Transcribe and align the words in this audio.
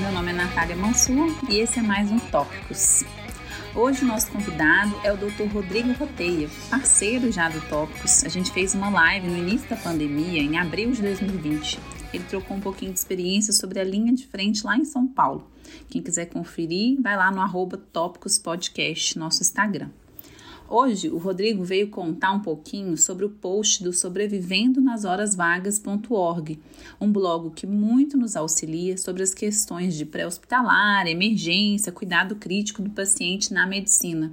Meu 0.00 0.12
nome 0.12 0.30
é 0.30 0.32
Natália 0.32 0.74
Mansur 0.74 1.28
e 1.50 1.58
esse 1.58 1.78
é 1.78 1.82
mais 1.82 2.10
um 2.10 2.18
Tópicos. 2.18 3.04
Hoje 3.74 4.02
o 4.02 4.06
nosso 4.06 4.32
convidado 4.32 4.94
é 5.04 5.12
o 5.12 5.16
Dr. 5.16 5.52
Rodrigo 5.52 5.92
Roteia, 5.92 6.48
parceiro 6.70 7.30
já 7.30 7.50
do 7.50 7.60
Tópicos. 7.68 8.24
A 8.24 8.28
gente 8.30 8.50
fez 8.50 8.74
uma 8.74 8.88
live 8.88 9.28
no 9.28 9.36
início 9.36 9.68
da 9.68 9.76
pandemia, 9.76 10.40
em 10.40 10.58
abril 10.58 10.90
de 10.92 11.02
2020. 11.02 11.78
Ele 12.14 12.24
trocou 12.24 12.56
um 12.56 12.60
pouquinho 12.60 12.94
de 12.94 12.98
experiência 12.98 13.52
sobre 13.52 13.78
a 13.78 13.84
linha 13.84 14.14
de 14.14 14.26
frente 14.26 14.64
lá 14.64 14.74
em 14.74 14.86
São 14.86 15.06
Paulo. 15.06 15.46
Quem 15.90 16.02
quiser 16.02 16.26
conferir, 16.26 16.98
vai 17.00 17.14
lá 17.14 17.30
no 17.30 17.42
arroba 17.42 17.76
Tópicos 17.76 18.38
Podcast, 18.38 19.18
nosso 19.18 19.42
Instagram. 19.42 19.90
Hoje, 20.72 21.08
o 21.08 21.18
Rodrigo 21.18 21.64
veio 21.64 21.90
contar 21.90 22.30
um 22.30 22.38
pouquinho 22.38 22.96
sobre 22.96 23.24
o 23.24 23.28
post 23.28 23.82
do 23.82 23.92
sobrevivendo 23.92 24.80
nas 24.80 25.04
horas 25.04 25.34
vagas.org, 25.34 26.60
um 27.00 27.10
blog 27.10 27.50
que 27.50 27.66
muito 27.66 28.16
nos 28.16 28.36
auxilia 28.36 28.96
sobre 28.96 29.24
as 29.24 29.34
questões 29.34 29.96
de 29.96 30.06
pré-hospitalar, 30.06 31.08
emergência, 31.08 31.90
cuidado 31.90 32.36
crítico 32.36 32.82
do 32.82 32.90
paciente 32.90 33.52
na 33.52 33.66
medicina. 33.66 34.32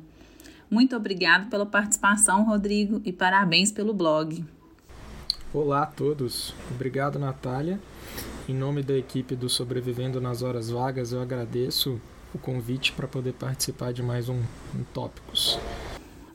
Muito 0.69 0.95
obrigado 0.95 1.49
pela 1.49 1.65
participação, 1.65 2.45
Rodrigo, 2.45 3.01
e 3.03 3.11
parabéns 3.11 3.71
pelo 3.71 3.91
blog. 3.91 4.45
Olá 5.51 5.81
a 5.81 5.87
todos. 5.87 6.53
Obrigado, 6.69 7.17
Natália. 7.17 7.79
Em 8.47 8.53
nome 8.53 8.83
da 8.83 8.95
equipe 8.95 9.35
do 9.35 9.49
Sobrevivendo 9.49 10.21
nas 10.21 10.43
Horas 10.43 10.69
Vagas, 10.69 11.13
eu 11.13 11.19
agradeço 11.19 11.99
o 12.31 12.37
convite 12.37 12.91
para 12.91 13.07
poder 13.07 13.33
participar 13.33 13.91
de 13.91 14.03
mais 14.03 14.29
um, 14.29 14.37
um 14.75 14.83
Tópicos. 14.93 15.57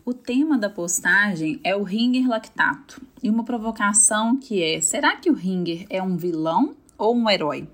O 0.05 0.13
tema 0.13 0.59
da 0.59 0.69
postagem 0.69 1.61
é 1.63 1.77
o 1.77 1.85
Ringer 1.85 2.29
lactato 2.29 3.01
e 3.23 3.31
uma 3.31 3.45
provocação 3.45 4.37
que 4.37 4.61
é: 4.61 4.81
será 4.81 5.17
que 5.17 5.31
o 5.31 5.33
Ringer 5.33 5.87
é 5.89 6.03
um 6.03 6.17
vilão 6.17 6.75
ou 6.99 7.15
um 7.15 7.31
herói? 7.31 7.69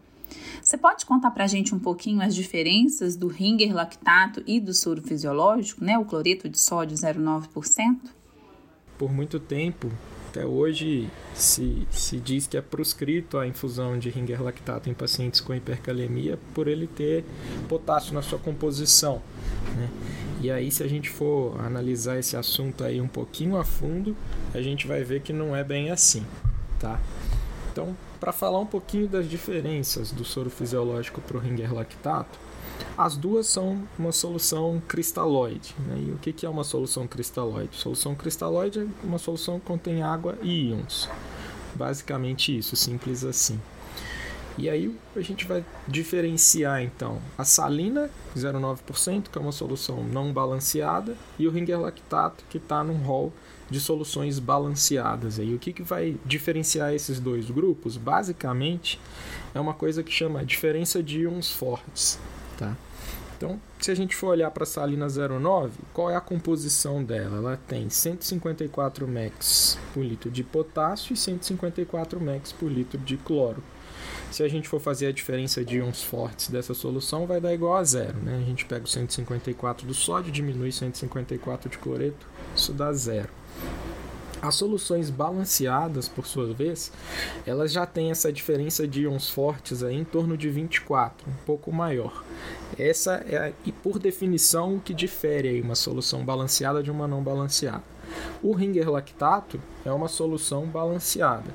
Você 0.63 0.77
pode 0.77 1.07
contar 1.07 1.31
para 1.31 1.45
a 1.45 1.47
gente 1.47 1.75
um 1.75 1.79
pouquinho 1.79 2.21
as 2.21 2.35
diferenças 2.35 3.17
do 3.17 3.29
Ringer 3.29 3.75
lactato 3.75 4.43
e 4.47 4.61
do 4.61 4.75
soro 4.75 5.01
fisiológico, 5.01 5.83
né, 5.83 5.99
o 5.99 6.05
cloreto 6.05 6.51
de 6.51 6.61
sódio 6.61 6.99
0,9%? 6.99 7.97
Por 8.99 9.11
muito 9.11 9.41
tempo, 9.41 9.91
até 10.29 10.45
hoje, 10.45 11.09
se, 11.33 11.87
se 11.91 12.19
diz 12.19 12.47
que 12.47 12.59
é 12.59 12.61
proscrito 12.61 13.39
a 13.39 13.47
infusão 13.47 13.99
de 13.99 14.11
Ringer 14.11 14.43
lactato 14.43 14.91
em 14.91 14.95
pacientes 14.95 15.41
com 15.41 15.55
hipercalemia 15.55 16.39
por 16.53 16.69
ele 16.69 16.87
ter 16.87 17.25
potássio 17.71 18.13
na 18.13 18.21
sua 18.21 18.39
composição. 18.39 19.23
Né? 19.75 19.89
E 20.41 20.51
aí, 20.51 20.71
se 20.71 20.83
a 20.83 20.89
gente 20.89 21.11
for 21.11 21.61
analisar 21.61 22.19
esse 22.19 22.37
assunto 22.37 22.85
aí 22.85 23.01
um 23.01 23.09
pouquinho 23.09 23.57
a 23.57 23.65
fundo, 23.65 24.17
a 24.55 24.61
gente 24.61 24.87
vai 24.87 25.03
ver 25.03 25.21
que 25.21 25.33
não 25.33 25.55
é 25.55 25.65
bem 25.65 25.91
assim, 25.91 26.25
tá? 26.79 27.01
Então, 27.73 27.97
para 28.21 28.33
falar 28.33 28.59
um 28.61 28.67
pouquinho 28.67 29.09
das 29.09 29.29
diferenças 29.29 30.13
do 30.13 30.25
soro 30.25 30.51
fisiológico 30.51 31.21
para 31.21 31.37
o 31.37 31.41
Ringer 31.41 31.75
lactato, 31.75 32.39
as 32.97 33.17
duas 33.17 33.47
são 33.47 33.83
uma 33.99 34.13
solução 34.13 34.83
cristalóide. 34.87 35.75
Né? 35.87 36.07
E 36.09 36.11
o 36.11 36.19
que 36.19 36.45
é 36.45 36.49
uma 36.49 36.65
solução 36.65 37.07
cristalóide? 37.07 37.77
Solução 37.77 38.15
cristalóide 38.15 38.81
é 38.81 38.87
uma 39.05 39.19
solução 39.19 39.59
que 39.59 39.67
contém 39.67 40.03
água 40.03 40.37
e 40.43 40.69
íons. 40.69 41.09
Basicamente 41.75 42.57
isso, 42.57 42.75
simples 42.77 43.25
assim. 43.25 43.61
E 44.59 44.69
aí 44.69 44.93
a 45.15 45.21
gente 45.21 45.47
vai 45.47 45.65
diferenciar 45.87 46.83
então 46.83 47.21
a 47.39 47.45
salina 47.45 48.11
0,9%, 48.37 49.29
que 49.31 49.39
é 49.39 49.41
uma 49.41 49.53
solução 49.53 50.03
não 50.03 50.33
balanceada, 50.33 51.17
e 51.39 51.47
o 51.47 51.51
ringer 51.51 51.81
lactato, 51.81 52.45
que 52.51 52.59
está 52.59 52.83
num 52.83 52.97
rol 52.97 53.33
de 53.71 53.81
soluções 53.81 54.39
balanceadas. 54.39 55.39
E 55.39 55.55
o 55.55 55.59
que, 55.59 55.73
que 55.73 55.83
vai 55.83 56.17
diferenciar 56.27 56.93
esses 56.93 57.21
dois 57.21 57.51
grupos? 57.51 57.97
Basicamente, 57.97 58.99
é 59.55 59.61
uma 59.61 59.75
coisa 59.75 60.03
que 60.03 60.11
chama 60.11 60.45
diferença 60.45 61.03
de 61.03 61.21
íons 61.21 61.53
fortes. 61.53 62.19
Tá? 62.57 62.77
Então, 63.37 63.61
se 63.79 63.93
a 63.93 63.95
gente 63.95 64.17
for 64.17 64.29
olhar 64.29 64.51
para 64.51 64.65
a 64.65 64.67
salina 64.67 65.07
09, 65.07 65.79
qual 65.95 66.11
é 66.11 66.17
a 66.17 66.21
composição 66.21 67.05
dela? 67.05 67.37
Ela 67.37 67.61
tem 67.69 67.89
154 67.89 69.07
mex 69.07 69.79
por 69.95 70.05
litro 70.05 70.29
de 70.29 70.43
potássio 70.43 71.13
e 71.13 71.17
154 71.17 72.21
mex 72.21 72.51
por 72.51 72.69
litro 72.69 72.99
de 72.99 73.17
cloro. 73.17 73.63
Se 74.31 74.43
a 74.43 74.49
gente 74.49 74.69
for 74.69 74.81
fazer 74.81 75.07
a 75.07 75.13
diferença 75.13 75.65
de 75.65 75.79
íons 75.79 76.03
fortes 76.03 76.49
dessa 76.51 76.75
solução, 76.75 77.27
vai 77.27 77.41
dar 77.41 77.55
igual 77.55 77.77
a 77.77 77.85
zero. 77.85 78.19
Né? 78.19 78.39
A 78.41 78.45
gente 78.45 78.65
pega 78.67 78.85
o 78.85 78.89
154 78.89 79.87
do 79.87 79.95
sódio, 79.95 80.31
diminui 80.31 80.71
154 80.71 81.71
de 81.71 81.79
cloreto, 81.79 82.27
isso 82.55 82.73
dá 82.73 82.93
zero. 82.93 83.31
As 84.41 84.55
soluções 84.55 85.11
balanceadas, 85.11 86.09
por 86.09 86.25
sua 86.25 86.53
vez, 86.53 86.93
elas 87.45 87.73
já 87.73 87.85
têm 87.85 88.13
essa 88.13 88.33
diferença 88.33 88.87
de 88.87 89.03
íons 89.03 89.29
fortes 89.29 89.83
aí 89.83 89.97
em 89.97 90.05
torno 90.05 90.37
de 90.37 90.49
24, 90.49 91.29
um 91.29 91.45
pouco 91.45 91.73
maior. 91.73 92.23
Essa 92.79 93.15
é, 93.29 93.53
e 93.65 93.73
por 93.73 93.99
definição, 93.99 94.77
o 94.77 94.81
que 94.81 94.95
difere 94.95 95.49
aí 95.49 95.61
uma 95.61 95.75
solução 95.75 96.25
balanceada 96.25 96.83
de 96.83 96.91
uma 96.91 97.09
não 97.09 97.21
balanceada. 97.21 97.83
O 98.41 98.53
ringer 98.53 98.89
lactato 98.89 99.61
é 99.85 99.91
uma 99.91 100.07
solução 100.07 100.67
balanceada. 100.67 101.53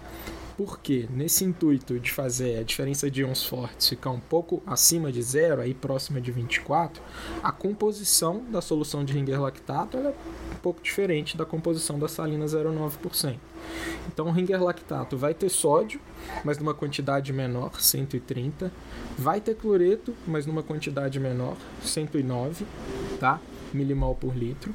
Porque 0.58 1.08
nesse 1.10 1.44
intuito 1.44 2.00
de 2.00 2.12
fazer 2.12 2.60
a 2.60 2.64
diferença 2.64 3.10
de 3.10 3.22
íons 3.22 3.44
fortes 3.44 3.90
ficar 3.90 4.12
um 4.12 4.20
pouco 4.20 4.62
acima 4.68 5.12
de 5.12 5.22
zero, 5.22 5.62
aí 5.62 5.74
próxima 5.74 6.22
de 6.22 6.32
24, 6.32 7.02
a 7.42 7.52
composição 7.52 8.44
da 8.52 8.62
solução 8.62 9.04
de 9.04 9.14
Ringer 9.14 9.42
lactato 9.42 9.98
é 9.98 10.10
um 10.10 10.60
pouco 10.62 10.82
diferente 10.82 11.36
da 11.36 11.46
composição 11.46 11.98
da 11.98 12.08
salina 12.08 12.46
0,9%. 12.46 13.38
Então 14.08 14.28
o 14.28 14.32
Ringer 14.32 14.62
lactato 14.62 15.18
vai 15.18 15.34
ter 15.34 15.50
sódio, 15.50 16.00
mas 16.44 16.58
numa 16.58 16.74
quantidade 16.74 17.34
menor, 17.34 17.82
130, 17.82 18.72
vai 19.18 19.42
ter 19.42 19.56
cloreto, 19.56 20.14
mas 20.28 20.46
numa 20.46 20.62
quantidade 20.62 21.20
menor, 21.20 21.58
109, 21.82 22.66
tá? 23.20 23.40
milimol 23.74 24.16
por 24.16 24.36
litro. 24.36 24.74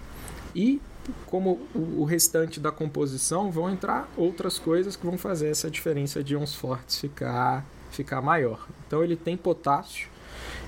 E 0.54 0.80
como 1.26 1.60
o 1.74 2.04
restante 2.04 2.60
da 2.60 2.70
composição, 2.70 3.50
vão 3.50 3.70
entrar 3.70 4.08
outras 4.16 4.58
coisas 4.58 4.96
que 4.96 5.06
vão 5.06 5.18
fazer 5.18 5.48
essa 5.48 5.70
diferença 5.70 6.22
de 6.22 6.34
íons 6.34 6.54
fortes 6.54 6.98
ficar, 6.98 7.64
ficar 7.90 8.20
maior. 8.20 8.66
Então 8.86 9.02
ele 9.02 9.16
tem 9.16 9.36
potássio 9.36 10.08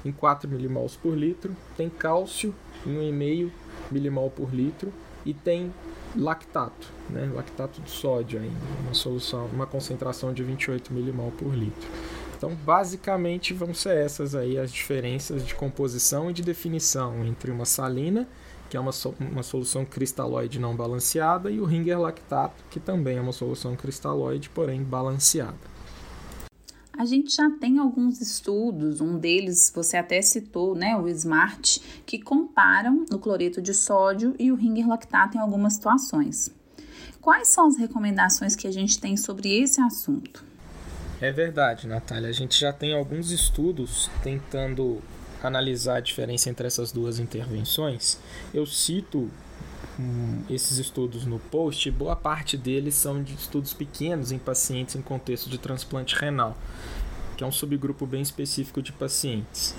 em 0.04 0.12
4 0.12 0.48
milimols 0.48 0.96
por 0.96 1.16
litro, 1.16 1.54
tem 1.76 1.88
cálcio 1.88 2.54
em 2.86 2.90
1,5 2.90 3.50
milimol 3.90 4.30
por 4.30 4.54
litro 4.54 4.92
e 5.24 5.34
tem 5.34 5.72
lactato, 6.16 6.88
né? 7.08 7.30
lactato 7.32 7.80
de 7.80 7.90
sódio 7.90 8.40
ainda, 8.40 8.56
uma 8.82 8.94
solução, 8.94 9.46
uma 9.46 9.66
concentração 9.66 10.32
de 10.32 10.42
28 10.42 10.92
milimol 10.92 11.30
por 11.32 11.54
litro. 11.54 11.88
Então, 12.36 12.54
basicamente, 12.54 13.52
vão 13.52 13.74
ser 13.74 13.98
essas 13.98 14.34
aí 14.34 14.58
as 14.58 14.72
diferenças 14.72 15.46
de 15.46 15.54
composição 15.54 16.30
e 16.30 16.32
de 16.32 16.42
definição 16.42 17.22
entre 17.24 17.50
uma 17.50 17.66
salina 17.66 18.26
que 18.70 18.76
é 18.76 18.81
uma, 18.81 18.92
so 18.92 19.14
uma 19.19 19.42
solução 19.42 19.84
cristalóide 19.84 20.60
não 20.60 20.76
balanceada, 20.76 21.50
e 21.50 21.60
o 21.60 21.64
ringer 21.64 22.00
lactato, 22.00 22.62
que 22.70 22.78
também 22.78 23.19
é 23.19 23.20
uma 23.20 23.32
solução 23.32 23.75
cristalóide, 23.75 24.48
porém 24.48 24.82
balanceada. 24.82 25.58
A 26.97 27.04
gente 27.04 27.34
já 27.34 27.50
tem 27.50 27.78
alguns 27.78 28.20
estudos, 28.20 29.00
um 29.00 29.19
deles 29.19 29.72
você 29.75 29.97
até 29.97 30.22
citou, 30.22 30.75
né, 30.75 30.97
o 30.97 31.08
SMART, 31.08 31.78
que 32.06 32.20
comparam 32.20 33.04
o 33.10 33.19
cloreto 33.19 33.60
de 33.60 33.75
sódio 33.75 34.34
e 34.38 34.53
o 34.53 34.54
ringer 34.54 34.88
lactato 34.88 35.37
em 35.37 35.41
algumas 35.41 35.75
situações. 35.75 36.50
Quais 37.20 37.48
são 37.48 37.66
as 37.66 37.76
recomendações 37.76 38.54
que 38.54 38.69
a 38.69 38.72
gente 38.72 39.00
tem 39.00 39.16
sobre 39.16 39.60
esse 39.60 39.81
assunto? 39.81 40.44
É 41.20 41.32
verdade, 41.32 41.87
Natália. 41.87 42.28
A 42.28 42.32
gente 42.32 42.58
já 42.58 42.72
tem 42.72 42.94
alguns 42.94 43.31
estudos 43.31 44.10
tentando 44.22 45.02
analisar 45.42 45.96
a 45.96 46.00
diferença 46.00 46.50
entre 46.50 46.66
essas 46.66 46.92
duas 46.92 47.18
intervenções, 47.18 48.18
eu 48.52 48.66
cito 48.66 49.30
hum, 49.98 50.42
esses 50.48 50.78
estudos 50.78 51.24
no 51.24 51.38
post, 51.38 51.90
boa 51.90 52.16
parte 52.16 52.56
deles 52.56 52.94
são 52.94 53.22
de 53.22 53.34
estudos 53.34 53.72
pequenos 53.72 54.32
em 54.32 54.38
pacientes 54.38 54.94
em 54.94 55.02
contexto 55.02 55.48
de 55.48 55.58
transplante 55.58 56.14
renal, 56.14 56.56
que 57.37 57.44
é 57.44 57.46
um 57.46 57.52
subgrupo 57.52 58.06
bem 58.06 58.20
específico 58.20 58.82
de 58.82 58.92
pacientes. 58.92 59.75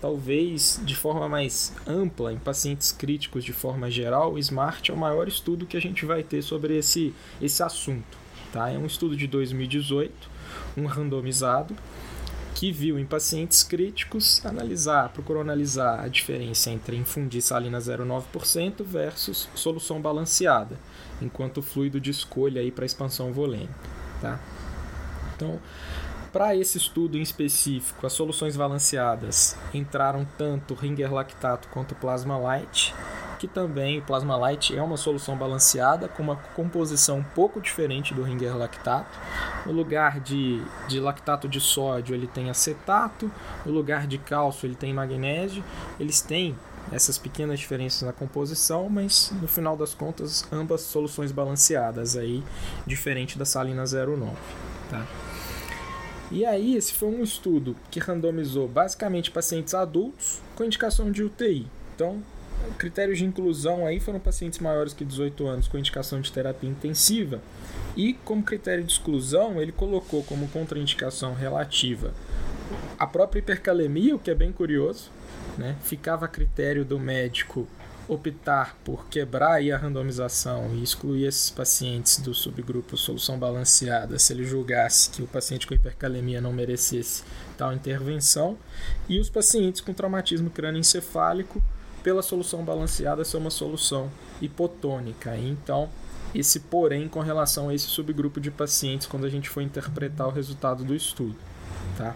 Talvez 0.00 0.80
de 0.84 0.96
forma 0.96 1.28
mais 1.28 1.72
ampla, 1.86 2.32
em 2.32 2.38
pacientes 2.38 2.90
críticos 2.90 3.44
de 3.44 3.52
forma 3.52 3.90
geral, 3.90 4.34
o 4.34 4.38
SMART 4.38 4.90
é 4.90 4.92
o 4.92 4.96
maior 4.96 5.28
estudo 5.28 5.66
que 5.66 5.76
a 5.76 5.80
gente 5.80 6.04
vai 6.04 6.22
ter 6.22 6.42
sobre 6.42 6.76
esse, 6.76 7.14
esse 7.40 7.62
assunto. 7.62 8.18
Tá? 8.52 8.70
É 8.70 8.78
um 8.78 8.86
estudo 8.86 9.16
de 9.16 9.26
2018, 9.26 10.12
um 10.76 10.86
randomizado, 10.86 11.74
que 12.54 12.70
viu 12.70 12.98
em 12.98 13.04
pacientes 13.04 13.62
críticos 13.62 14.44
analisar, 14.46 15.08
procurou 15.08 15.42
analisar 15.42 16.00
a 16.00 16.08
diferença 16.08 16.70
entre 16.70 16.96
infundir 16.96 17.42
salina 17.42 17.78
0,9% 17.78 18.84
versus 18.84 19.48
solução 19.54 20.00
balanceada, 20.00 20.78
enquanto 21.20 21.60
fluido 21.60 22.00
de 22.00 22.10
escolha 22.10 22.60
aí 22.60 22.70
para 22.70 22.86
expansão 22.86 23.32
volêmica, 23.32 23.74
tá? 24.20 24.40
Então, 25.34 25.58
para 26.32 26.56
esse 26.56 26.78
estudo 26.78 27.18
em 27.18 27.22
específico, 27.22 28.06
as 28.06 28.12
soluções 28.12 28.56
balanceadas 28.56 29.56
entraram 29.72 30.26
tanto 30.38 30.74
Ringer 30.74 31.12
lactato 31.12 31.68
quanto 31.68 31.94
plasma 31.94 32.36
light, 32.36 32.94
que 33.44 33.48
também 33.48 33.98
o 33.98 34.02
Plasma 34.02 34.36
Light 34.36 34.74
é 34.74 34.82
uma 34.82 34.96
solução 34.96 35.36
balanceada 35.36 36.08
com 36.08 36.22
uma 36.22 36.36
composição 36.36 37.18
um 37.18 37.22
pouco 37.22 37.60
diferente 37.60 38.14
do 38.14 38.22
Ringer 38.22 38.56
lactato. 38.56 39.18
No 39.66 39.72
lugar 39.72 40.18
de, 40.18 40.62
de 40.88 40.98
lactato 40.98 41.46
de 41.46 41.60
sódio, 41.60 42.14
ele 42.14 42.26
tem 42.26 42.48
acetato, 42.48 43.30
no 43.66 43.70
lugar 43.70 44.06
de 44.06 44.16
cálcio, 44.16 44.66
ele 44.66 44.74
tem 44.74 44.94
magnésio. 44.94 45.62
Eles 46.00 46.22
têm 46.22 46.56
essas 46.90 47.18
pequenas 47.18 47.60
diferenças 47.60 48.00
na 48.00 48.14
composição, 48.14 48.88
mas 48.88 49.30
no 49.42 49.46
final 49.46 49.76
das 49.76 49.92
contas, 49.92 50.46
ambas 50.50 50.80
soluções 50.80 51.30
balanceadas 51.30 52.16
aí, 52.16 52.42
diferente 52.86 53.36
da 53.36 53.44
salina 53.44 53.84
09, 53.84 54.32
tá? 54.88 55.06
E 56.30 56.46
aí, 56.46 56.76
esse 56.76 56.94
foi 56.94 57.10
um 57.10 57.22
estudo 57.22 57.76
que 57.90 58.00
randomizou 58.00 58.66
basicamente 58.66 59.30
pacientes 59.30 59.74
adultos 59.74 60.40
com 60.56 60.64
indicação 60.64 61.12
de 61.12 61.22
UTI. 61.22 61.66
Então, 61.94 62.22
critérios 62.78 63.18
de 63.18 63.24
inclusão 63.24 63.86
aí 63.86 64.00
foram 64.00 64.18
pacientes 64.18 64.58
maiores 64.58 64.92
que 64.92 65.04
18 65.04 65.46
anos 65.46 65.68
com 65.68 65.78
indicação 65.78 66.20
de 66.20 66.32
terapia 66.32 66.68
intensiva. 66.68 67.40
E 67.96 68.14
como 68.24 68.42
critério 68.42 68.82
de 68.82 68.92
exclusão, 68.92 69.60
ele 69.60 69.72
colocou 69.72 70.22
como 70.24 70.48
contraindicação 70.48 71.34
relativa 71.34 72.12
a 72.98 73.06
própria 73.06 73.40
hipercalemia, 73.40 74.16
o 74.16 74.18
que 74.18 74.30
é 74.30 74.34
bem 74.34 74.52
curioso, 74.52 75.10
né? 75.58 75.76
Ficava 75.82 76.24
a 76.24 76.28
critério 76.28 76.84
do 76.84 76.98
médico 76.98 77.68
optar 78.06 78.76
por 78.84 79.06
quebrar 79.08 79.62
a 79.62 79.76
randomização 79.76 80.74
e 80.74 80.82
excluir 80.82 81.26
esses 81.26 81.48
pacientes 81.48 82.18
do 82.18 82.34
subgrupo 82.34 82.98
solução 82.98 83.38
balanceada 83.38 84.18
se 84.18 84.32
ele 84.32 84.44
julgasse 84.44 85.08
que 85.08 85.22
o 85.22 85.26
paciente 85.26 85.66
com 85.66 85.72
hipercalemia 85.72 86.40
não 86.40 86.52
merecesse 86.52 87.24
tal 87.56 87.72
intervenção, 87.72 88.58
e 89.08 89.18
os 89.18 89.30
pacientes 89.30 89.80
com 89.80 89.94
traumatismo 89.94 90.50
crânioencefálico 90.50 91.62
pela 92.04 92.22
solução 92.22 92.62
balanceada 92.62 93.24
ser 93.24 93.38
uma 93.38 93.50
solução 93.50 94.10
hipotônica. 94.40 95.36
Então, 95.38 95.88
esse 96.34 96.60
porém 96.60 97.08
com 97.08 97.20
relação 97.20 97.70
a 97.70 97.74
esse 97.74 97.86
subgrupo 97.86 98.40
de 98.40 98.50
pacientes 98.50 99.06
quando 99.06 99.24
a 99.24 99.30
gente 99.30 99.48
for 99.48 99.62
interpretar 99.62 100.28
o 100.28 100.30
resultado 100.30 100.84
do 100.84 100.94
estudo, 100.94 101.36
tá? 101.96 102.14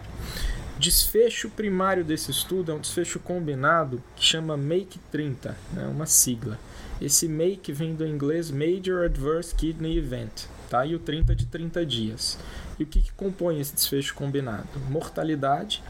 Desfecho 0.77 1.49
primário 1.49 2.05
desse 2.05 2.31
estudo 2.31 2.71
é 2.71 2.75
um 2.75 2.79
desfecho 2.79 3.19
combinado 3.19 4.01
que 4.15 4.23
chama 4.23 4.55
MAKE 4.55 4.99
30, 5.11 5.57
né, 5.73 5.87
uma 5.87 6.05
sigla. 6.05 6.57
Esse 7.01 7.27
MAKE 7.27 7.73
vem 7.73 7.95
do 7.95 8.07
inglês 8.07 8.51
Major 8.51 9.03
Adverse 9.03 9.55
Kidney 9.55 9.97
Event, 9.97 10.45
tá? 10.69 10.85
e 10.85 10.95
o 10.95 10.99
30 10.99 11.35
de 11.35 11.47
30 11.47 11.85
dias. 11.85 12.37
E 12.77 12.83
o 12.83 12.85
que, 12.85 13.01
que 13.01 13.11
compõe 13.11 13.59
esse 13.59 13.73
desfecho 13.73 14.13
combinado? 14.13 14.67
Mortalidade 14.89 15.83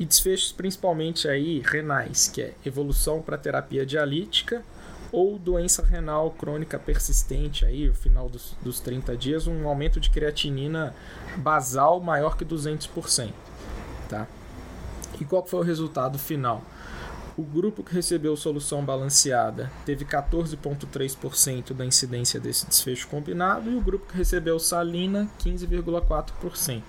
e 0.00 0.06
desfechos 0.06 0.50
principalmente 0.50 1.28
aí 1.28 1.60
renais, 1.60 2.26
que 2.26 2.40
é 2.40 2.54
evolução 2.64 3.20
para 3.20 3.36
terapia 3.36 3.84
dialítica 3.84 4.62
ou 5.12 5.38
doença 5.38 5.84
renal 5.84 6.30
crônica 6.30 6.78
persistente 6.78 7.66
aí, 7.66 7.86
no 7.86 7.94
final 7.94 8.26
dos, 8.26 8.56
dos 8.62 8.80
30 8.80 9.14
dias, 9.16 9.46
um 9.46 9.68
aumento 9.68 10.00
de 10.00 10.08
creatinina 10.08 10.94
basal 11.36 12.00
maior 12.00 12.36
que 12.36 12.46
200%. 12.46 13.30
Tá? 14.08 14.26
E 15.20 15.24
qual 15.24 15.44
foi 15.46 15.60
o 15.60 15.64
resultado 15.64 16.18
final? 16.18 16.64
O 17.36 17.42
grupo 17.42 17.82
que 17.82 17.94
recebeu 17.94 18.36
solução 18.36 18.84
balanceada 18.84 19.70
teve 19.84 20.06
14,3% 20.06 21.74
da 21.74 21.84
incidência 21.84 22.40
desse 22.40 22.66
desfecho 22.66 23.06
combinado 23.08 23.70
e 23.70 23.76
o 23.76 23.80
grupo 23.80 24.06
que 24.06 24.16
recebeu 24.16 24.58
salina, 24.58 25.28
15,4%. 25.40 26.82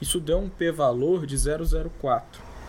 Isso 0.00 0.18
deu 0.18 0.38
um 0.38 0.48
p-valor 0.48 1.26
de 1.26 1.36
0,04, 1.36 2.22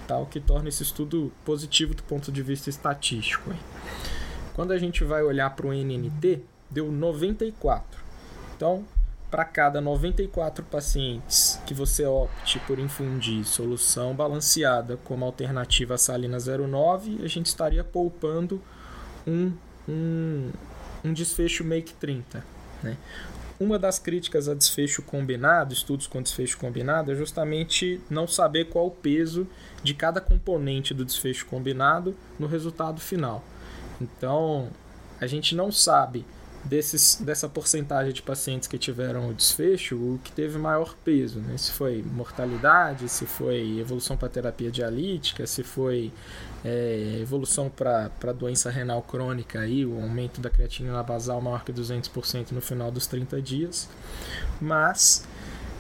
tá? 0.07 0.18
o 0.18 0.25
que 0.25 0.39
torna 0.39 0.69
esse 0.69 0.83
estudo 0.83 1.31
positivo 1.45 1.94
do 1.94 2.04
ponto 2.04 2.31
de 2.31 2.42
vista 2.42 2.69
estatístico. 2.69 3.54
Quando 4.54 4.72
a 4.72 4.78
gente 4.78 5.04
vai 5.04 5.24
olhar 5.24 5.50
para 5.56 5.68
o 5.68 5.74
NNT, 5.74 6.42
deu 6.69 6.92
94. 6.92 8.01
Então, 8.56 8.86
para 9.31 9.45
cada 9.45 9.80
94 9.80 10.66
pacientes 10.66 11.60
que 11.66 11.74
você 11.74 12.06
opte 12.06 12.60
por 12.68 12.78
infundir 12.78 13.45
solução 13.45 14.13
balanceada 14.13 14.98
como 15.06 15.24
alternativa 15.24 15.94
à 15.94 15.98
salina 15.98 16.38
09, 16.38 17.22
a 17.24 17.27
gente 17.27 17.45
estaria 17.45 17.81
poupando 17.81 18.62
um, 19.25 19.54
um, 19.88 20.51
um 21.06 21.13
desfecho 21.13 21.63
make 21.63 21.94
30. 21.94 22.44
Né? 22.84 22.98
Uma 23.62 23.78
das 23.78 24.00
críticas 24.00 24.50
a 24.50 24.56
desfecho 24.56 25.04
combinado, 25.04 25.72
estudos 25.72 26.08
com 26.08 26.19
desfecho 26.19 26.58
combinado, 26.58 27.12
é 27.12 27.16
justamente 27.16 28.02
não 28.10 28.28
saber 28.28 28.69
qual 28.69 28.88
o 28.88 28.92
peso 28.92 29.48
de 29.84 29.94
cada 29.94 30.19
componente 30.19 30.96
do 30.96 31.06
desfecho 31.06 31.46
combinado 31.46 32.18
no 32.40 32.48
resultado 32.48 33.00
final. 33.00 33.44
Então, 34.02 34.69
a 35.19 35.28
gente 35.28 35.54
não 35.54 35.72
sabe 35.72 36.25
desses, 36.63 37.16
dessa 37.16 37.50
porcentagem 37.50 38.13
de 38.13 38.22
pacientes 38.22 38.68
que 38.68 38.78
tiveram 38.78 39.30
o 39.30 39.34
desfecho, 39.34 39.96
o 39.96 40.19
que 40.24 40.31
teve 40.31 40.58
maior 40.58 40.96
peso, 41.04 41.40
né? 41.40 41.58
se 41.58 41.72
foi 41.72 42.04
mortalidade, 42.04 43.10
se 43.10 43.25
foi 43.25 43.80
evolução 43.80 44.16
para 44.16 44.30
terapia 44.30 44.72
dialítica, 44.72 45.46
se 45.48 45.63
foi 45.63 46.12
é, 46.63 47.18
evolução 47.22 47.69
para 47.69 48.31
doença 48.34 48.69
renal 48.69 49.02
crônica, 49.02 49.60
aí, 49.60 49.86
o 49.86 50.02
aumento 50.02 50.40
da 50.40 50.50
creatinina 50.50 51.02
basal 51.02 51.42
maior 51.42 51.63
que 51.63 51.74
200% 51.74 52.52
no 52.52 52.62
final 52.62 52.92
dos 52.92 53.08
30 53.08 53.42
dias. 53.42 53.90
Mas 54.60 55.25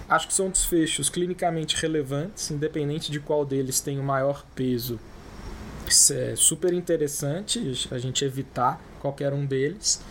acho 0.09 0.27
que 0.27 0.33
são 0.33 0.49
desfechos 0.49 1.09
clinicamente 1.09 1.75
relevantes, 1.75 2.49
independente 2.51 3.11
de 3.11 3.19
qual 3.19 3.45
deles 3.45 3.79
tem 3.79 3.99
o 3.99 4.03
maior 4.03 4.43
peso. 4.55 4.99
É 6.11 6.35
super 6.35 6.73
interessante 6.73 7.87
a 7.91 7.97
gente 7.97 8.23
evitar 8.23 8.81
qualquer 8.99 9.33
um 9.33 9.45
deles. 9.45 10.01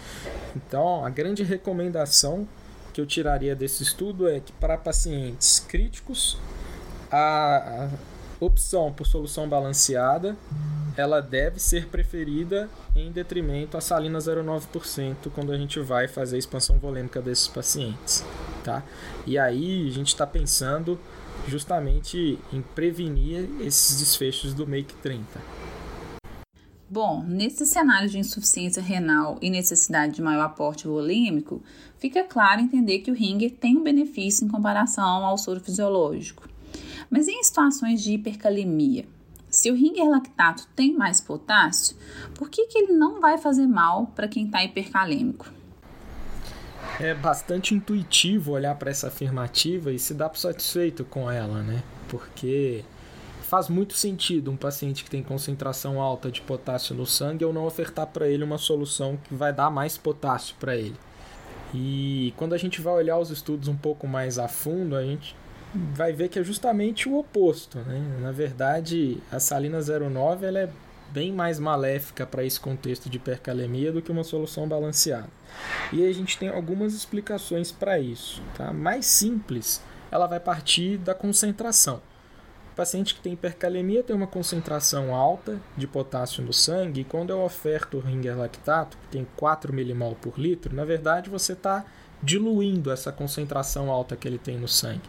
Então, 0.54 1.04
a 1.04 1.10
grande 1.10 1.42
recomendação 1.42 2.46
que 2.92 3.00
eu 3.00 3.06
tiraria 3.06 3.54
desse 3.54 3.82
estudo 3.82 4.28
é 4.28 4.40
que 4.40 4.52
para 4.52 4.76
pacientes 4.76 5.60
críticos, 5.60 6.36
a, 7.10 7.88
opção 8.40 8.90
por 8.90 9.06
solução 9.06 9.46
balanceada 9.46 10.34
ela 10.96 11.20
deve 11.20 11.60
ser 11.60 11.86
preferida 11.86 12.68
em 12.96 13.12
detrimento 13.12 13.76
à 13.76 13.80
salina 13.80 14.18
0,9% 14.18 15.30
quando 15.34 15.52
a 15.52 15.58
gente 15.58 15.78
vai 15.78 16.08
fazer 16.08 16.36
a 16.36 16.38
expansão 16.38 16.78
volêmica 16.78 17.20
desses 17.20 17.46
pacientes, 17.46 18.24
tá? 18.64 18.82
E 19.26 19.38
aí 19.38 19.86
a 19.88 19.92
gente 19.92 20.08
está 20.08 20.26
pensando 20.26 20.98
justamente 21.46 22.38
em 22.52 22.60
prevenir 22.60 23.48
esses 23.60 24.00
desfechos 24.00 24.52
do 24.52 24.66
MAKE 24.66 24.94
30. 25.02 25.24
Bom, 26.92 27.22
nesse 27.22 27.64
cenário 27.66 28.08
de 28.08 28.18
insuficiência 28.18 28.82
renal 28.82 29.38
e 29.40 29.48
necessidade 29.48 30.14
de 30.14 30.20
maior 30.20 30.42
aporte 30.42 30.88
volêmico, 30.88 31.62
fica 31.98 32.24
claro 32.24 32.62
entender 32.62 32.98
que 32.98 33.12
o 33.12 33.14
ringer 33.14 33.52
tem 33.52 33.76
um 33.76 33.84
benefício 33.84 34.44
em 34.44 34.48
comparação 34.48 35.24
ao 35.24 35.38
soro 35.38 35.60
fisiológico. 35.60 36.48
Mas 37.08 37.28
em 37.28 37.44
situações 37.44 38.02
de 38.02 38.14
hipercalemia, 38.14 39.06
se 39.48 39.70
o 39.70 39.74
ringer 39.76 40.10
lactato 40.10 40.66
tem 40.74 40.92
mais 40.92 41.20
potássio, 41.20 41.96
por 42.34 42.50
que, 42.50 42.66
que 42.66 42.78
ele 42.78 42.92
não 42.92 43.20
vai 43.20 43.38
fazer 43.38 43.68
mal 43.68 44.08
para 44.08 44.26
quem 44.26 44.46
está 44.46 44.64
hipercalêmico? 44.64 45.46
É 46.98 47.14
bastante 47.14 47.72
intuitivo 47.72 48.50
olhar 48.50 48.74
para 48.74 48.90
essa 48.90 49.06
afirmativa 49.06 49.92
e 49.92 49.98
se 49.98 50.12
dar 50.12 50.34
satisfeito 50.34 51.04
com 51.04 51.30
ela, 51.30 51.62
né? 51.62 51.84
Porque 52.08 52.84
faz 53.50 53.68
muito 53.68 53.94
sentido 53.94 54.48
um 54.48 54.56
paciente 54.56 55.02
que 55.02 55.10
tem 55.10 55.24
concentração 55.24 56.00
alta 56.00 56.30
de 56.30 56.40
potássio 56.40 56.94
no 56.94 57.04
sangue 57.04 57.42
eu 57.42 57.52
não 57.52 57.66
ofertar 57.66 58.06
para 58.06 58.28
ele 58.28 58.44
uma 58.44 58.58
solução 58.58 59.18
que 59.24 59.34
vai 59.34 59.52
dar 59.52 59.68
mais 59.68 59.98
potássio 59.98 60.54
para 60.60 60.76
ele. 60.76 60.94
E 61.74 62.32
quando 62.36 62.52
a 62.52 62.56
gente 62.56 62.80
vai 62.80 62.94
olhar 62.94 63.18
os 63.18 63.28
estudos 63.28 63.66
um 63.66 63.76
pouco 63.76 64.06
mais 64.06 64.38
a 64.38 64.46
fundo, 64.46 64.94
a 64.94 65.02
gente 65.02 65.34
vai 65.74 66.12
ver 66.12 66.28
que 66.28 66.38
é 66.38 66.44
justamente 66.44 67.08
o 67.08 67.18
oposto. 67.18 67.78
Né? 67.78 68.18
Na 68.20 68.30
verdade, 68.30 69.20
a 69.32 69.40
salina 69.40 69.80
09 69.80 70.46
ela 70.46 70.60
é 70.60 70.70
bem 71.10 71.32
mais 71.32 71.58
maléfica 71.58 72.24
para 72.24 72.44
esse 72.44 72.60
contexto 72.60 73.10
de 73.10 73.16
hipercalemia 73.16 73.90
do 73.90 74.00
que 74.00 74.12
uma 74.12 74.22
solução 74.22 74.68
balanceada. 74.68 75.28
E 75.92 76.06
a 76.06 76.12
gente 76.12 76.38
tem 76.38 76.48
algumas 76.48 76.94
explicações 76.94 77.72
para 77.72 77.98
isso. 77.98 78.40
Tá? 78.56 78.72
Mais 78.72 79.06
simples, 79.06 79.82
ela 80.08 80.28
vai 80.28 80.38
partir 80.38 80.98
da 80.98 81.16
concentração 81.16 82.00
paciente 82.80 83.14
que 83.14 83.20
tem 83.20 83.34
hipercalemia 83.34 84.02
tem 84.02 84.16
uma 84.16 84.26
concentração 84.26 85.14
alta 85.14 85.60
de 85.76 85.86
potássio 85.86 86.42
no 86.42 86.50
sangue, 86.50 87.02
e 87.02 87.04
quando 87.04 87.28
eu 87.28 87.42
oferto 87.42 87.98
o 87.98 88.00
ringer 88.00 88.38
lactato, 88.38 88.96
que 88.96 89.08
tem 89.08 89.26
4 89.36 89.70
milimol 89.70 90.14
por 90.14 90.38
litro, 90.38 90.74
na 90.74 90.86
verdade 90.86 91.28
você 91.28 91.52
está 91.52 91.84
diluindo 92.22 92.90
essa 92.90 93.12
concentração 93.12 93.90
alta 93.90 94.16
que 94.16 94.26
ele 94.26 94.38
tem 94.38 94.56
no 94.56 94.66
sangue. 94.66 95.02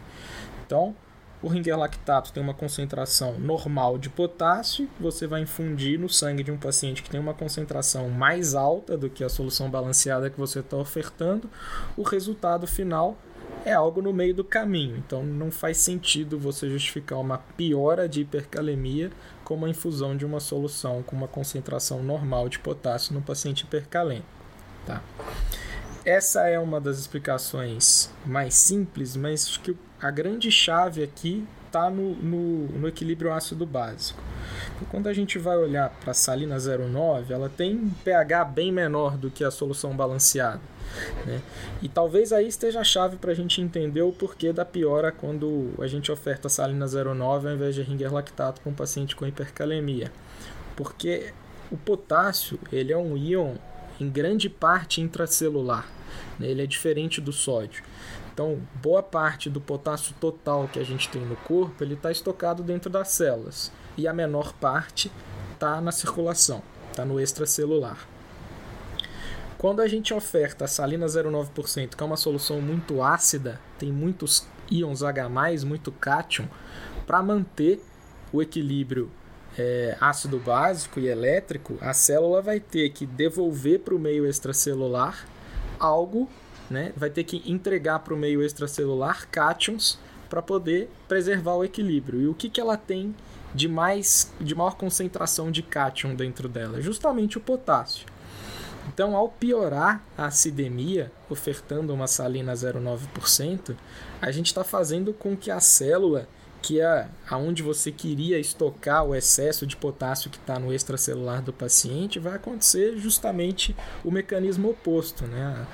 Então, 0.65 0.93
o 1.41 1.47
ringer 1.47 1.79
lactato 1.79 2.33
tem 2.33 2.43
uma 2.43 2.53
concentração 2.53 3.39
normal 3.39 3.97
de 3.97 4.09
potássio, 4.09 4.89
você 4.99 5.25
vai 5.25 5.39
infundir 5.39 5.97
no 5.97 6.09
sangue 6.09 6.43
de 6.43 6.51
um 6.51 6.57
paciente 6.57 7.01
que 7.01 7.09
tem 7.09 7.21
uma 7.21 7.33
concentração 7.33 8.09
mais 8.09 8.53
alta 8.53 8.97
do 8.97 9.09
que 9.09 9.23
a 9.23 9.29
solução 9.29 9.69
balanceada 9.69 10.29
que 10.29 10.37
você 10.37 10.59
está 10.59 10.75
ofertando. 10.75 11.49
O 11.95 12.03
resultado 12.03 12.67
final 12.67 13.17
é 13.65 13.73
algo 13.73 14.01
no 14.01 14.13
meio 14.13 14.33
do 14.33 14.43
caminho. 14.43 14.97
Então 14.97 15.23
não 15.23 15.51
faz 15.51 15.77
sentido 15.77 16.39
você 16.39 16.69
justificar 16.69 17.19
uma 17.19 17.37
piora 17.37 18.07
de 18.07 18.21
hipercalemia 18.21 19.11
com 19.43 19.55
uma 19.55 19.69
infusão 19.69 20.15
de 20.15 20.25
uma 20.25 20.39
solução 20.39 21.03
com 21.03 21.15
uma 21.15 21.27
concentração 21.27 22.01
normal 22.03 22.49
de 22.49 22.59
potássio 22.59 23.13
no 23.13 23.21
paciente 23.21 23.63
hipercalêmico. 23.63 24.27
Tá? 24.85 25.01
Essa 26.03 26.47
é 26.47 26.57
uma 26.57 26.81
das 26.81 26.97
explicações 26.97 28.09
mais 28.25 28.55
simples, 28.55 29.15
mas 29.15 29.45
acho 29.45 29.61
que 29.61 29.77
a 30.01 30.09
grande 30.09 30.49
chave 30.51 31.03
aqui 31.03 31.45
está 31.67 31.89
no, 31.89 32.15
no, 32.15 32.67
no, 32.79 32.87
equilíbrio 32.87 33.31
ácido 33.31 33.65
básico. 33.65 34.21
quando 34.89 35.07
a 35.07 35.13
gente 35.13 35.37
vai 35.37 35.55
olhar 35.57 35.89
para 36.01 36.11
a 36.11 36.13
salina 36.13 36.57
09, 36.57 37.33
ela 37.33 37.49
tem 37.49 37.75
um 37.75 37.89
pH 38.03 38.43
bem 38.45 38.71
menor 38.71 39.15
do 39.15 39.29
que 39.29 39.43
a 39.43 39.51
solução 39.51 39.95
balanceada. 39.95 40.59
Né? 41.25 41.41
E 41.81 41.89
talvez 41.89 42.33
aí 42.33 42.47
esteja 42.47 42.81
a 42.81 42.83
chave 42.83 43.17
para 43.17 43.31
a 43.31 43.35
gente 43.35 43.61
entender 43.61 44.01
o 44.01 44.11
porquê 44.11 44.51
da 44.51 44.65
piora 44.65 45.11
quando 45.11 45.71
a 45.79 45.87
gente 45.87 46.11
oferta 46.11 46.49
salina 46.49 46.85
09 46.87 47.47
ao 47.47 47.55
invés 47.55 47.75
de 47.75 47.81
ringer 47.81 48.13
lactato 48.13 48.61
para 48.61 48.69
um 48.69 48.75
paciente 48.75 49.15
com 49.15 49.25
hipercalemia. 49.25 50.11
Porque 50.75 51.33
o 51.71 51.77
potássio 51.77 52.59
ele 52.71 52.91
é 52.91 52.97
um 52.97 53.15
íon 53.15 53.55
em 53.99 54.09
grande 54.09 54.49
parte 54.49 55.01
intracelular. 55.01 55.87
Né? 56.39 56.47
Ele 56.47 56.63
é 56.63 56.67
diferente 56.67 57.21
do 57.21 57.31
sódio. 57.31 57.83
Então, 58.33 58.59
boa 58.81 59.03
parte 59.03 59.49
do 59.49 59.59
potássio 59.59 60.15
total 60.19 60.67
que 60.67 60.79
a 60.79 60.83
gente 60.83 61.09
tem 61.09 61.21
no 61.21 61.35
corpo, 61.35 61.83
ele 61.83 61.93
está 61.93 62.11
estocado 62.11 62.63
dentro 62.63 62.89
das 62.89 63.09
células. 63.09 63.71
E 63.97 64.07
a 64.07 64.13
menor 64.13 64.53
parte 64.53 65.11
está 65.53 65.81
na 65.81 65.91
circulação, 65.91 66.63
está 66.89 67.05
no 67.05 67.19
extracelular. 67.19 68.07
Quando 69.61 69.79
a 69.79 69.87
gente 69.87 70.11
oferta 70.11 70.65
a 70.65 70.67
salina 70.67 71.05
0,9%, 71.05 71.95
que 71.95 72.01
é 72.01 72.03
uma 72.03 72.17
solução 72.17 72.59
muito 72.59 73.03
ácida, 73.03 73.61
tem 73.77 73.91
muitos 73.91 74.47
íons 74.71 75.03
H+, 75.03 75.29
muito 75.63 75.91
cátion, 75.91 76.47
para 77.05 77.21
manter 77.21 77.79
o 78.33 78.41
equilíbrio 78.41 79.11
é, 79.55 79.95
ácido 80.01 80.39
básico 80.39 80.99
e 80.99 81.07
elétrico, 81.07 81.77
a 81.79 81.93
célula 81.93 82.41
vai 82.41 82.59
ter 82.59 82.89
que 82.89 83.05
devolver 83.05 83.81
para 83.81 83.93
o 83.93 83.99
meio 83.99 84.25
extracelular 84.25 85.27
algo 85.77 86.27
né, 86.67 86.91
vai 86.97 87.11
ter 87.11 87.23
que 87.23 87.43
entregar 87.45 87.99
para 87.99 88.15
o 88.15 88.17
meio 88.17 88.41
extracelular 88.41 89.27
cátions 89.29 89.99
para 90.27 90.41
poder 90.41 90.89
preservar 91.07 91.53
o 91.53 91.63
equilíbrio. 91.63 92.19
E 92.19 92.27
o 92.27 92.33
que, 92.33 92.49
que 92.49 92.59
ela 92.59 92.77
tem 92.77 93.13
de 93.53 93.67
mais 93.67 94.33
de 94.41 94.55
maior 94.55 94.75
concentração 94.75 95.51
de 95.51 95.61
cátion 95.61 96.15
dentro 96.15 96.49
dela? 96.49 96.81
Justamente 96.81 97.37
o 97.37 97.41
potássio. 97.41 98.10
Então, 98.93 99.15
ao 99.15 99.29
piorar 99.29 100.03
a 100.17 100.25
acidemia, 100.25 101.11
ofertando 101.29 101.93
uma 101.93 102.07
salina 102.07 102.51
0,9%, 102.53 103.73
a 104.21 104.31
gente 104.31 104.47
está 104.47 104.65
fazendo 104.65 105.13
com 105.13 105.35
que 105.35 105.49
a 105.49 105.61
célula 105.61 106.27
que 106.61 106.79
é 106.79 107.07
aonde 107.27 107.63
você 107.63 107.91
queria 107.91 108.37
estocar 108.37 109.03
o 109.03 109.15
excesso 109.15 109.65
de 109.65 109.75
potássio 109.75 110.29
que 110.29 110.37
está 110.37 110.59
no 110.59 110.71
extracelular 110.71 111.41
do 111.41 111.51
paciente, 111.51 112.19
vai 112.19 112.35
acontecer 112.35 112.97
justamente 112.97 113.75
o 114.03 114.11
mecanismo 114.11 114.69
oposto. 114.69 115.25
Né? 115.25 115.65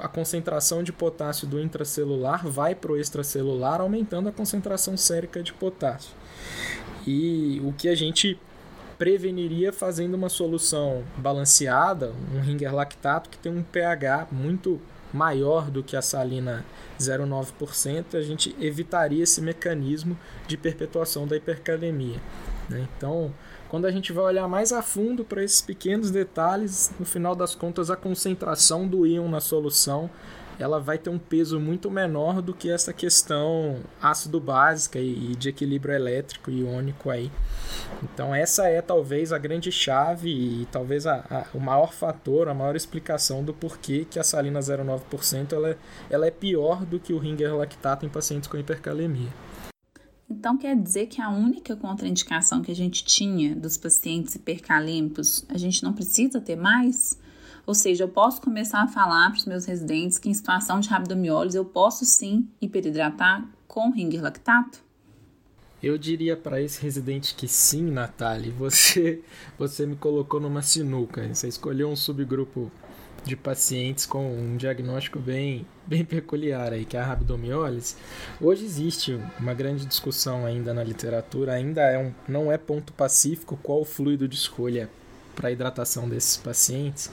A, 0.00 0.08
concentração 0.08 0.82
de 0.82 0.92
potássio 0.92 1.46
do 1.46 1.60
intracelular 1.60 2.44
vai 2.48 2.74
para 2.74 2.90
o 2.90 2.96
extracelular, 2.96 3.80
aumentando 3.80 4.28
a 4.28 4.32
concentração 4.32 4.96
sérica 4.96 5.42
de 5.44 5.52
potássio. 5.52 6.12
E 7.06 7.60
o 7.64 7.72
que 7.72 7.88
a 7.88 7.94
gente 7.94 8.36
preveniria 9.02 9.72
fazendo 9.72 10.14
uma 10.14 10.28
solução 10.28 11.02
balanceada, 11.16 12.12
um 12.32 12.40
ringer 12.40 12.72
lactato 12.72 13.28
que 13.28 13.36
tem 13.36 13.50
um 13.50 13.60
pH 13.60 14.28
muito 14.30 14.80
maior 15.12 15.72
do 15.72 15.82
que 15.82 15.96
a 15.96 16.00
salina 16.00 16.64
0,9%, 17.00 18.14
a 18.14 18.22
gente 18.22 18.54
evitaria 18.60 19.24
esse 19.24 19.40
mecanismo 19.40 20.16
de 20.46 20.56
perpetuação 20.56 21.26
da 21.26 21.36
hipercalemia. 21.36 22.20
Né? 22.70 22.86
Então, 22.96 23.34
quando 23.68 23.86
a 23.86 23.90
gente 23.90 24.12
vai 24.12 24.22
olhar 24.22 24.46
mais 24.46 24.72
a 24.72 24.82
fundo 24.82 25.24
para 25.24 25.42
esses 25.42 25.60
pequenos 25.60 26.12
detalhes, 26.12 26.92
no 26.96 27.04
final 27.04 27.34
das 27.34 27.56
contas, 27.56 27.90
a 27.90 27.96
concentração 27.96 28.86
do 28.86 29.04
íon 29.04 29.28
na 29.28 29.40
solução 29.40 30.08
ela 30.58 30.78
vai 30.78 30.98
ter 30.98 31.10
um 31.10 31.18
peso 31.18 31.58
muito 31.58 31.90
menor 31.90 32.40
do 32.40 32.54
que 32.54 32.70
essa 32.70 32.92
questão 32.92 33.80
ácido 34.00 34.40
básica 34.40 34.98
e 34.98 35.34
de 35.36 35.48
equilíbrio 35.48 35.94
elétrico 35.94 36.50
e 36.50 36.60
iônico 36.60 37.10
aí. 37.10 37.30
Então 38.02 38.34
essa 38.34 38.68
é 38.68 38.80
talvez 38.80 39.32
a 39.32 39.38
grande 39.38 39.70
chave 39.72 40.30
e 40.30 40.66
talvez 40.66 41.06
a, 41.06 41.24
a, 41.30 41.56
o 41.56 41.60
maior 41.60 41.92
fator, 41.92 42.48
a 42.48 42.54
maior 42.54 42.76
explicação 42.76 43.44
do 43.44 43.52
porquê 43.52 44.06
que 44.08 44.18
a 44.18 44.24
salina 44.24 44.60
0,9% 44.60 45.52
ela, 45.52 45.70
é, 45.70 45.76
ela 46.10 46.26
é 46.26 46.30
pior 46.30 46.84
do 46.84 46.98
que 46.98 47.12
o 47.12 47.18
ringer 47.18 47.54
lactato 47.54 48.06
em 48.06 48.08
pacientes 48.08 48.48
com 48.48 48.56
hipercalemia. 48.56 49.30
Então 50.30 50.56
quer 50.56 50.74
dizer 50.74 51.06
que 51.06 51.20
a 51.20 51.28
única 51.28 51.76
contraindicação 51.76 52.62
que 52.62 52.72
a 52.72 52.74
gente 52.74 53.04
tinha 53.04 53.54
dos 53.54 53.76
pacientes 53.76 54.34
hipercalêmicos, 54.34 55.44
a 55.48 55.58
gente 55.58 55.82
não 55.82 55.92
precisa 55.92 56.40
ter 56.40 56.56
mais? 56.56 57.18
Ou 57.66 57.74
seja, 57.74 58.04
eu 58.04 58.08
posso 58.08 58.40
começar 58.40 58.82
a 58.82 58.88
falar 58.88 59.30
para 59.30 59.38
os 59.38 59.46
meus 59.46 59.64
residentes 59.64 60.18
que 60.18 60.28
em 60.28 60.34
situação 60.34 60.80
de 60.80 60.88
rabdomiólise 60.88 61.56
eu 61.56 61.64
posso 61.64 62.04
sim 62.04 62.48
hiperidratar 62.60 63.46
com 63.68 63.90
ringer 63.90 64.20
lactato? 64.20 64.80
Eu 65.82 65.98
diria 65.98 66.36
para 66.36 66.60
esse 66.60 66.80
residente 66.80 67.34
que 67.34 67.48
sim, 67.48 67.82
Natália. 67.90 68.52
Você, 68.52 69.20
você 69.58 69.86
me 69.86 69.96
colocou 69.96 70.38
numa 70.40 70.62
sinuca. 70.62 71.26
Você 71.32 71.48
escolheu 71.48 71.88
um 71.88 71.96
subgrupo 71.96 72.70
de 73.24 73.36
pacientes 73.36 74.04
com 74.04 74.32
um 74.32 74.56
diagnóstico 74.56 75.18
bem, 75.18 75.66
bem 75.86 76.04
peculiar 76.04 76.72
aí, 76.72 76.84
que 76.84 76.96
é 76.96 77.00
a 77.00 77.04
rabdomiólise. 77.04 77.96
Hoje 78.40 78.64
existe 78.64 79.18
uma 79.38 79.54
grande 79.54 79.86
discussão 79.86 80.44
ainda 80.44 80.74
na 80.74 80.82
literatura, 80.82 81.52
ainda 81.52 81.82
é 81.82 81.98
um, 81.98 82.12
não 82.28 82.50
é 82.50 82.58
ponto 82.58 82.92
pacífico 82.92 83.56
qual 83.62 83.80
o 83.80 83.84
fluido 83.84 84.26
de 84.26 84.34
escolha 84.34 84.90
para 85.34 85.50
hidratação 85.50 86.08
desses 86.08 86.36
pacientes, 86.36 87.10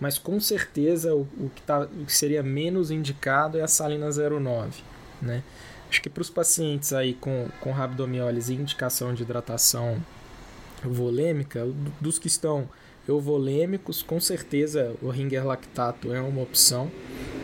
mas 0.00 0.18
com 0.18 0.38
certeza 0.40 1.14
o, 1.14 1.22
o, 1.38 1.50
que 1.54 1.62
tá, 1.62 1.80
o 1.80 2.04
que 2.04 2.12
seria 2.14 2.42
menos 2.42 2.90
indicado 2.90 3.58
é 3.58 3.62
a 3.62 3.68
salina 3.68 4.08
09, 4.10 4.82
né? 5.20 5.42
Acho 5.88 6.02
que 6.02 6.10
para 6.10 6.22
os 6.22 6.30
pacientes 6.30 6.92
aí 6.92 7.14
com, 7.14 7.48
com 7.60 7.70
rabdomiólise 7.70 8.52
e 8.52 8.56
indicação 8.56 9.14
de 9.14 9.22
hidratação 9.22 10.02
volêmica, 10.82 11.66
dos 12.00 12.18
que 12.18 12.26
estão 12.26 12.68
euvolêmicos, 13.06 14.02
com 14.02 14.20
certeza 14.20 14.94
o 15.00 15.10
ringer 15.10 15.46
lactato 15.46 16.12
é 16.12 16.20
uma 16.20 16.42
opção, 16.42 16.90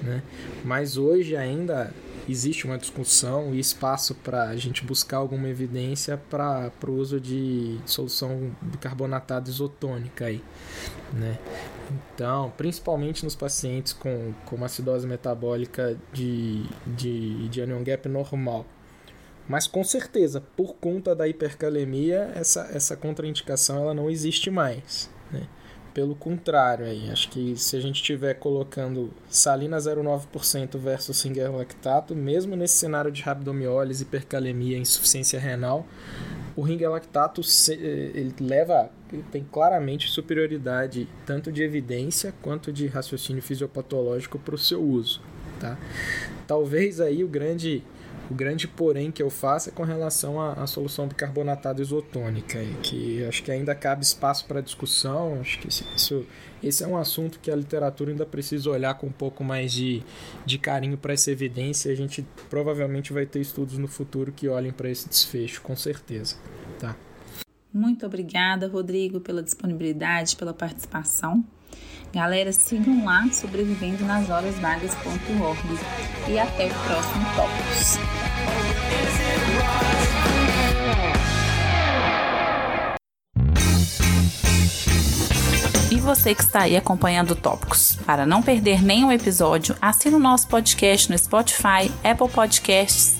né? 0.02 0.22
Mas 0.64 0.96
hoje 0.96 1.36
ainda 1.36 1.92
existe 2.30 2.66
uma 2.66 2.78
discussão 2.78 3.54
e 3.54 3.58
espaço 3.58 4.14
para 4.14 4.44
a 4.44 4.56
gente 4.56 4.84
buscar 4.84 5.18
alguma 5.18 5.48
evidência 5.48 6.16
para 6.16 6.70
o 6.86 6.92
uso 6.92 7.20
de 7.20 7.78
solução 7.84 8.50
bicarbonatada 8.62 9.48
isotônica 9.48 10.26
aí, 10.26 10.42
né? 11.12 11.38
Então, 12.14 12.52
principalmente 12.56 13.24
nos 13.24 13.34
pacientes 13.34 13.92
com, 13.92 14.32
com 14.46 14.64
acidose 14.64 15.06
metabólica 15.06 15.98
de, 16.12 16.64
de, 16.86 17.48
de 17.48 17.62
anion 17.62 17.82
gap 17.82 18.08
normal. 18.08 18.64
Mas 19.48 19.66
com 19.66 19.82
certeza, 19.82 20.40
por 20.56 20.74
conta 20.76 21.14
da 21.14 21.26
hipercalemia, 21.26 22.30
essa, 22.36 22.70
essa 22.72 22.96
contraindicação 22.96 23.78
ela 23.78 23.92
não 23.92 24.08
existe 24.08 24.48
mais. 24.48 25.10
Né? 25.32 25.48
Pelo 25.92 26.14
contrário, 26.14 26.86
aí, 26.86 27.10
acho 27.10 27.28
que 27.30 27.56
se 27.56 27.76
a 27.76 27.80
gente 27.80 27.96
estiver 27.96 28.34
colocando 28.34 29.10
salina 29.28 29.76
0,9% 29.76 30.78
versus 30.78 31.16
singer 31.16 31.50
lactato, 31.50 32.14
mesmo 32.14 32.54
nesse 32.54 32.76
cenário 32.76 33.10
de 33.10 33.22
rabdomiólise, 33.22 34.04
hipercalemia, 34.04 34.78
insuficiência 34.78 35.40
renal, 35.40 35.84
o 36.54 36.62
ringer 36.62 36.90
lactato 36.90 37.40
ele 37.68 38.34
leva, 38.40 38.90
tem 39.32 39.44
claramente 39.50 40.08
superioridade 40.08 41.08
tanto 41.26 41.50
de 41.50 41.62
evidência 41.62 42.34
quanto 42.42 42.72
de 42.72 42.86
raciocínio 42.86 43.42
fisiopatológico 43.42 44.38
para 44.38 44.54
o 44.54 44.58
seu 44.58 44.82
uso. 44.82 45.20
Tá? 45.58 45.76
Talvez 46.46 47.00
aí 47.00 47.24
o 47.24 47.28
grande 47.28 47.82
o 48.30 48.34
grande 48.34 48.68
porém 48.68 49.10
que 49.10 49.22
eu 49.22 49.28
faço 49.28 49.70
é 49.70 49.72
com 49.72 49.82
relação 49.82 50.40
à, 50.40 50.52
à 50.52 50.66
solução 50.66 51.08
bicarbonatada 51.08 51.82
isotônica, 51.82 52.60
que 52.82 53.24
acho 53.24 53.42
que 53.42 53.50
ainda 53.50 53.74
cabe 53.74 54.04
espaço 54.04 54.44
para 54.46 54.60
discussão. 54.60 55.40
Acho 55.40 55.58
que 55.58 55.68
isso, 55.68 56.24
esse 56.62 56.84
é 56.84 56.86
um 56.86 56.96
assunto 56.96 57.40
que 57.40 57.50
a 57.50 57.56
literatura 57.56 58.12
ainda 58.12 58.24
precisa 58.24 58.70
olhar 58.70 58.94
com 58.94 59.08
um 59.08 59.12
pouco 59.12 59.42
mais 59.42 59.72
de, 59.72 60.02
de 60.46 60.58
carinho 60.58 60.96
para 60.96 61.12
essa 61.12 61.30
evidência. 61.32 61.90
A 61.90 61.94
gente 61.96 62.24
provavelmente 62.48 63.12
vai 63.12 63.26
ter 63.26 63.40
estudos 63.40 63.76
no 63.78 63.88
futuro 63.88 64.30
que 64.30 64.48
olhem 64.48 64.72
para 64.72 64.88
esse 64.88 65.08
desfecho, 65.08 65.60
com 65.62 65.74
certeza. 65.74 66.36
Tá? 66.78 66.96
Muito 67.72 68.06
obrigada, 68.06 68.68
Rodrigo, 68.68 69.20
pela 69.20 69.42
disponibilidade, 69.42 70.36
pela 70.36 70.54
participação. 70.54 71.44
Galera, 72.12 72.52
sigam 72.52 73.04
lá 73.04 73.28
sobrevivendo 73.32 74.04
nas 74.04 74.28
horas 74.30 74.58
vagas.org 74.58 75.60
e 76.28 76.38
até 76.38 76.66
o 76.66 76.74
próximo 76.86 77.24
Tópicos. 77.36 77.98
você 86.10 86.34
que 86.34 86.42
está 86.42 86.62
aí 86.62 86.76
acompanhando 86.76 87.36
Tópicos. 87.36 87.96
Para 88.04 88.26
não 88.26 88.42
perder 88.42 88.82
nenhum 88.82 89.12
episódio, 89.12 89.76
assine 89.80 90.16
o 90.16 90.18
nosso 90.18 90.48
podcast 90.48 91.08
no 91.08 91.16
Spotify, 91.16 91.88
Apple 92.02 92.28
Podcasts, 92.28 93.19